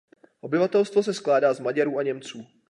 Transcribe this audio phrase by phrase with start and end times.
[0.41, 2.47] Obyvatelstvo se skládá z Maďarů a Němců.